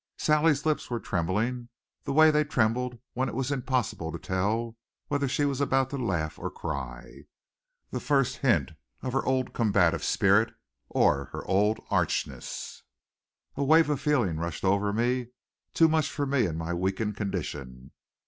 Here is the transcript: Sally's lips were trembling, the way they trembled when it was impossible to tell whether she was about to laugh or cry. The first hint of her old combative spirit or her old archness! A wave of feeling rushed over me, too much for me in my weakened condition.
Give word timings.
Sally's 0.17 0.65
lips 0.65 0.89
were 0.89 0.99
trembling, 0.99 1.69
the 2.05 2.11
way 2.11 2.31
they 2.31 2.43
trembled 2.43 2.97
when 3.13 3.29
it 3.29 3.35
was 3.35 3.51
impossible 3.51 4.11
to 4.11 4.17
tell 4.17 4.75
whether 5.09 5.27
she 5.27 5.45
was 5.45 5.61
about 5.61 5.91
to 5.91 5.97
laugh 5.99 6.39
or 6.39 6.49
cry. 6.49 7.25
The 7.91 7.99
first 7.99 8.37
hint 8.37 8.71
of 9.03 9.13
her 9.13 9.23
old 9.23 9.53
combative 9.53 10.03
spirit 10.03 10.55
or 10.89 11.25
her 11.25 11.45
old 11.45 11.79
archness! 11.91 12.81
A 13.55 13.63
wave 13.63 13.91
of 13.91 14.01
feeling 14.01 14.37
rushed 14.37 14.63
over 14.65 14.91
me, 14.91 15.27
too 15.71 15.87
much 15.87 16.09
for 16.09 16.25
me 16.25 16.47
in 16.47 16.57
my 16.57 16.73
weakened 16.73 17.15
condition. 17.15 17.91